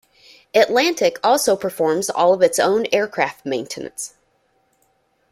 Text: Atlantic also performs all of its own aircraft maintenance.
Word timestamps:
Atlantic 0.55 1.19
also 1.23 1.55
performs 1.55 2.09
all 2.09 2.33
of 2.33 2.41
its 2.41 2.57
own 2.57 2.87
aircraft 2.91 3.45
maintenance. 3.45 4.15